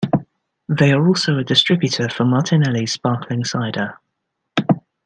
[0.67, 3.99] They are also a distributor for Martinelli's Sparkling Cider.